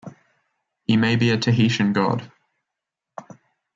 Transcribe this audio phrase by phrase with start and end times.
[0.85, 2.31] He may be a Tahitian god.